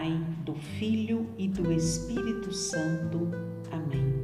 Pai, 0.00 0.18
do 0.46 0.54
Filho 0.54 1.26
e 1.36 1.46
do 1.46 1.70
Espírito 1.70 2.54
Santo. 2.54 3.28
Amém. 3.70 4.14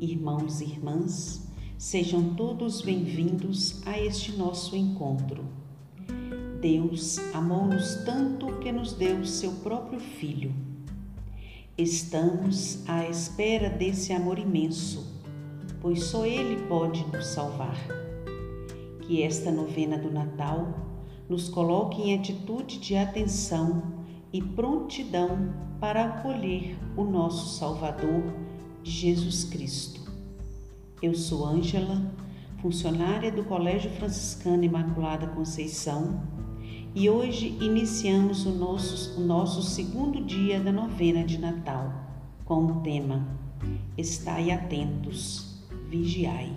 Irmãos 0.00 0.60
e 0.60 0.66
irmãs, 0.66 1.48
sejam 1.76 2.34
todos 2.36 2.80
bem-vindos 2.80 3.84
a 3.88 3.98
este 3.98 4.36
nosso 4.36 4.76
encontro. 4.76 5.44
Deus 6.60 7.18
amou-nos 7.34 8.04
tanto 8.04 8.60
que 8.60 8.70
nos 8.70 8.92
deu 8.92 9.24
seu 9.24 9.50
próprio 9.64 9.98
Filho. 9.98 10.54
Estamos 11.76 12.88
à 12.88 13.04
espera 13.08 13.68
desse 13.68 14.12
amor 14.12 14.38
imenso, 14.38 15.20
pois 15.80 16.04
só 16.04 16.24
Ele 16.24 16.68
pode 16.68 17.04
nos 17.08 17.26
salvar. 17.26 17.76
Que 19.00 19.24
esta 19.24 19.50
novena 19.50 19.98
do 19.98 20.12
Natal 20.12 20.72
nos 21.28 21.48
coloque 21.48 22.00
em 22.00 22.16
atitude 22.16 22.78
de 22.78 22.94
atenção 22.94 23.93
e 24.34 24.42
prontidão 24.42 25.54
para 25.80 26.06
acolher 26.06 26.76
o 26.96 27.04
nosso 27.04 27.56
Salvador, 27.56 28.34
Jesus 28.82 29.44
Cristo. 29.44 30.00
Eu 31.00 31.14
sou 31.14 31.46
Ângela, 31.46 32.02
funcionária 32.60 33.30
do 33.30 33.44
Colégio 33.44 33.92
Franciscano 33.92 34.64
Imaculada 34.64 35.28
Conceição, 35.28 36.20
e 36.96 37.08
hoje 37.08 37.56
iniciamos 37.60 38.44
o 38.44 38.50
nosso, 38.50 39.20
o 39.20 39.24
nosso 39.24 39.62
segundo 39.62 40.20
dia 40.24 40.58
da 40.58 40.72
novena 40.72 41.22
de 41.22 41.38
Natal 41.38 41.92
com 42.44 42.64
o 42.66 42.80
tema 42.80 43.24
Estai 43.96 44.50
atentos, 44.50 45.62
vigiai. 45.88 46.56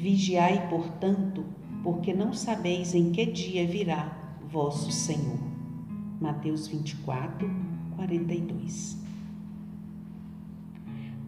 Vigiai, 0.00 0.68
portanto, 0.68 1.44
porque 1.82 2.14
não 2.14 2.32
sabeis 2.32 2.94
em 2.94 3.10
que 3.10 3.26
dia 3.26 3.66
virá 3.66 4.16
vosso 4.48 4.92
Senhor. 4.92 5.40
Mateus 6.20 6.68
24, 6.68 7.50
42. 7.96 8.96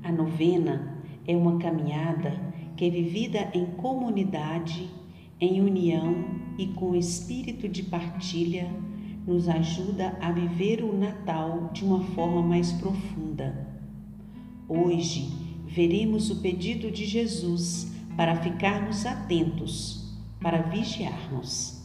A 0.04 0.12
novena 0.12 1.02
é 1.26 1.36
uma 1.36 1.58
caminhada 1.58 2.40
que 2.76 2.84
é 2.84 2.90
vivida 2.90 3.50
em 3.52 3.66
comunidade, 3.66 4.88
em 5.40 5.60
união 5.60 6.24
e 6.56 6.68
com 6.68 6.94
espírito 6.94 7.68
de 7.68 7.82
partilha, 7.82 8.70
nos 9.26 9.48
ajuda 9.48 10.16
a 10.20 10.30
viver 10.30 10.84
o 10.84 10.96
Natal 10.96 11.70
de 11.72 11.84
uma 11.84 12.04
forma 12.04 12.40
mais 12.40 12.70
profunda. 12.70 13.66
Hoje 14.68 15.28
veremos 15.66 16.30
o 16.30 16.40
pedido 16.40 16.88
de 16.88 17.04
Jesus 17.04 17.98
para 18.20 18.36
ficarmos 18.36 19.06
atentos, 19.06 20.14
para 20.42 20.60
vigiarmos. 20.60 21.82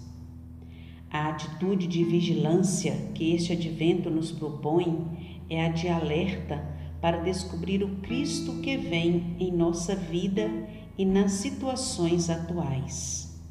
A 1.09 1.29
atitude 1.29 1.87
de 1.87 2.03
vigilância 2.03 2.91
que 3.13 3.33
este 3.33 3.53
advento 3.53 4.09
nos 4.09 4.33
propõe 4.33 5.39
é 5.49 5.65
a 5.65 5.69
de 5.69 5.87
alerta 5.87 6.61
para 6.99 7.21
descobrir 7.21 7.81
o 7.83 8.01
Cristo 8.01 8.59
que 8.59 8.75
vem 8.75 9.37
em 9.39 9.49
nossa 9.49 9.95
vida 9.95 10.51
e 10.97 11.05
nas 11.05 11.31
situações 11.31 12.29
atuais. 12.29 13.41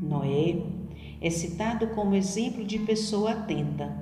Noé 0.00 0.62
é 1.20 1.28
citado 1.28 1.88
como 1.88 2.14
exemplo 2.14 2.64
de 2.64 2.78
pessoa 2.78 3.32
atenta. 3.32 3.94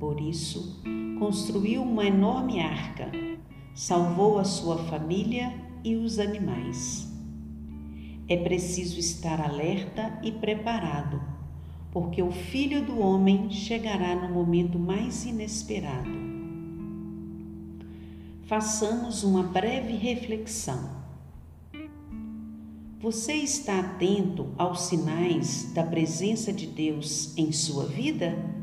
Por 0.00 0.18
isso, 0.18 0.82
construiu 1.18 1.82
uma 1.82 2.06
enorme 2.06 2.58
arca, 2.58 3.12
salvou 3.74 4.38
a 4.38 4.44
sua 4.44 4.78
família 4.84 5.65
e 5.86 5.94
os 5.94 6.18
animais. 6.18 7.08
É 8.28 8.36
preciso 8.36 8.98
estar 8.98 9.40
alerta 9.40 10.18
e 10.20 10.32
preparado, 10.32 11.22
porque 11.92 12.20
o 12.20 12.32
Filho 12.32 12.84
do 12.84 12.98
Homem 12.98 13.48
chegará 13.50 14.16
no 14.16 14.34
momento 14.34 14.80
mais 14.80 15.24
inesperado. 15.24 16.10
Façamos 18.46 19.22
uma 19.22 19.44
breve 19.44 19.94
reflexão. 19.94 20.90
Você 22.98 23.34
está 23.34 23.78
atento 23.78 24.52
aos 24.58 24.86
sinais 24.86 25.72
da 25.72 25.84
presença 25.84 26.52
de 26.52 26.66
Deus 26.66 27.32
em 27.38 27.52
sua 27.52 27.86
vida? 27.86 28.55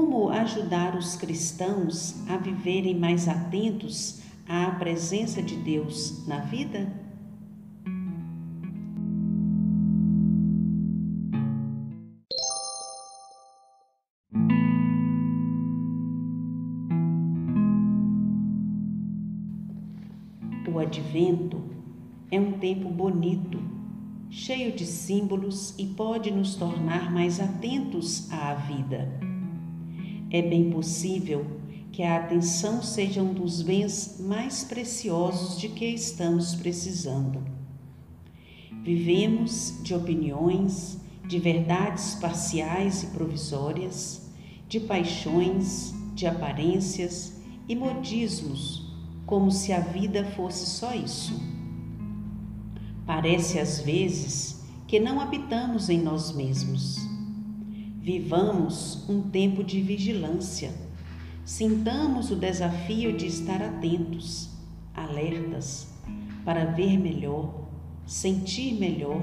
Como 0.00 0.28
ajudar 0.28 0.96
os 0.96 1.16
cristãos 1.16 2.14
a 2.28 2.36
viverem 2.36 2.96
mais 2.96 3.26
atentos 3.26 4.20
à 4.48 4.70
presença 4.70 5.42
de 5.42 5.56
Deus 5.56 6.24
na 6.24 6.38
vida? 6.38 6.86
O 20.72 20.78
advento 20.78 21.60
é 22.30 22.38
um 22.38 22.52
tempo 22.52 22.88
bonito, 22.88 23.60
cheio 24.30 24.76
de 24.76 24.86
símbolos 24.86 25.76
e 25.76 25.86
pode 25.86 26.30
nos 26.30 26.54
tornar 26.54 27.12
mais 27.12 27.40
atentos 27.40 28.30
à 28.30 28.54
vida. 28.54 29.27
É 30.30 30.42
bem 30.42 30.70
possível 30.70 31.46
que 31.90 32.02
a 32.02 32.16
atenção 32.16 32.82
seja 32.82 33.22
um 33.22 33.32
dos 33.32 33.62
bens 33.62 34.18
mais 34.20 34.62
preciosos 34.62 35.58
de 35.58 35.70
que 35.70 35.86
estamos 35.86 36.54
precisando. 36.54 37.42
Vivemos 38.82 39.74
de 39.82 39.94
opiniões, 39.94 40.98
de 41.26 41.38
verdades 41.38 42.14
parciais 42.16 43.02
e 43.04 43.06
provisórias, 43.06 44.30
de 44.68 44.78
paixões, 44.80 45.94
de 46.14 46.26
aparências 46.26 47.40
e 47.66 47.74
modismos, 47.74 48.92
como 49.24 49.50
se 49.50 49.72
a 49.72 49.80
vida 49.80 50.26
fosse 50.36 50.66
só 50.66 50.94
isso. 50.94 51.40
Parece 53.06 53.58
às 53.58 53.80
vezes 53.80 54.62
que 54.86 55.00
não 55.00 55.20
habitamos 55.20 55.88
em 55.88 55.98
nós 55.98 56.32
mesmos 56.32 57.08
Vivamos 58.10 59.06
um 59.06 59.20
tempo 59.20 59.62
de 59.62 59.82
vigilância. 59.82 60.72
Sintamos 61.44 62.30
o 62.30 62.36
desafio 62.36 63.14
de 63.14 63.26
estar 63.26 63.60
atentos, 63.60 64.48
alertas, 64.94 65.88
para 66.42 66.64
ver 66.64 66.98
melhor, 66.98 67.68
sentir 68.06 68.80
melhor, 68.80 69.20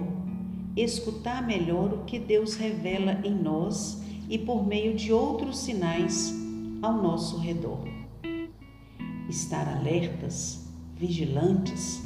escutar 0.78 1.42
melhor 1.42 1.94
o 1.94 2.04
que 2.06 2.20
Deus 2.20 2.58
revela 2.58 3.20
em 3.24 3.34
nós 3.34 4.04
e 4.30 4.38
por 4.38 4.64
meio 4.64 4.94
de 4.94 5.12
outros 5.12 5.58
sinais 5.58 6.32
ao 6.80 6.94
nosso 6.94 7.40
redor. 7.40 7.88
Estar 9.28 9.68
alertas, 9.68 10.72
vigilantes, 10.96 12.04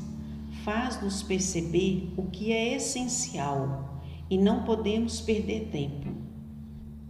faz-nos 0.63 1.21
perceber 1.23 2.13
o 2.15 2.27
que 2.27 2.53
é 2.53 2.77
essencial 2.77 4.01
e 4.29 4.37
não 4.37 4.63
podemos 4.63 5.19
perder 5.19 5.67
tempo 5.73 6.28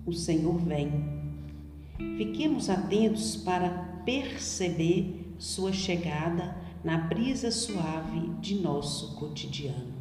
o 0.09 0.13
Senhor 0.13 0.57
vem. 0.57 0.91
Fiquemos 2.17 2.69
atentos 2.69 3.35
para 3.35 3.69
perceber 4.03 5.27
Sua 5.37 5.71
chegada 5.71 6.57
na 6.83 6.97
brisa 6.97 7.49
suave 7.49 8.29
de 8.41 8.55
nosso 8.55 9.15
cotidiano. 9.15 9.93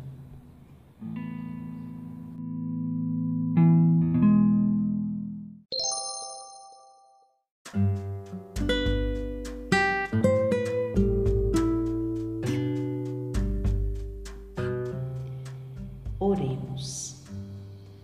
Oremos. 16.19 17.17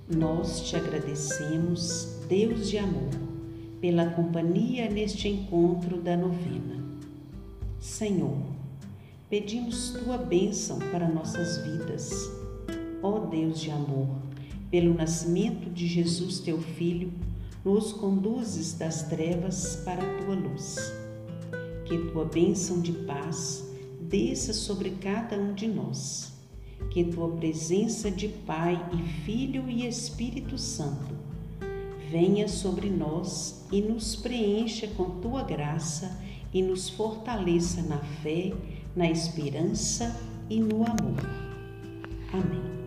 Nós 0.07 0.61
te 0.61 0.77
agradecemos, 0.77 2.19
Deus 2.29 2.69
de 2.69 2.77
amor, 2.77 3.09
pela 3.81 4.11
companhia 4.11 4.91
neste 4.91 5.29
encontro 5.29 5.97
da 5.97 6.15
novena. 6.15 6.85
Senhor, 7.81 8.37
pedimos 9.31 9.93
tua 9.93 10.19
bênção 10.19 10.79
para 10.93 11.09
nossas 11.09 11.57
vidas. 11.65 12.31
Ó 13.03 13.21
Deus 13.21 13.59
de 13.59 13.71
amor, 13.71 14.09
pelo 14.71 14.93
nascimento 14.93 15.71
de 15.71 15.87
Jesus, 15.87 16.39
teu 16.39 16.61
Filho, 16.61 17.11
nos 17.65 17.95
conduzes 17.95 18.75
das 18.75 19.05
trevas 19.05 19.77
para 19.87 20.03
a 20.03 20.23
tua 20.23 20.35
luz. 20.35 20.77
Que 21.87 21.97
tua 22.13 22.27
bênção 22.27 22.83
de 22.83 22.93
paz 22.93 23.65
desça 24.03 24.53
sobre 24.53 24.91
cada 25.01 25.39
um 25.39 25.55
de 25.55 25.67
nós 25.67 26.34
que 26.91 27.05
tua 27.05 27.29
presença 27.29 28.11
de 28.11 28.29
Pai 28.29 28.81
e 28.93 29.25
Filho 29.25 29.69
e 29.69 29.87
Espírito 29.87 30.57
Santo 30.57 31.15
venha 32.11 32.47
sobre 32.47 32.89
nós 32.89 33.65
e 33.73 33.81
nos 33.81 34.15
preencha 34.15 34.87
com 34.87 35.21
tua 35.21 35.43
graça 35.43 36.21
e 36.53 36.63
nos 36.63 36.89
fortaleça 36.89 37.83
na 37.83 37.99
fé, 37.99 38.53
na 38.95 39.11
esperança 39.11 40.17
e 40.49 40.61
no 40.61 40.85
amor. 40.85 41.19
Amém. 42.33 42.84